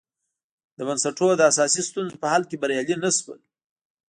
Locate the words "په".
2.21-2.27